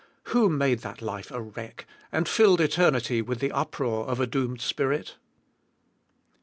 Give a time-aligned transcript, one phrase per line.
[0.33, 4.59] Who made that life a wreck, and filled eternity with the uproar of a doomed
[4.61, 5.15] spirit?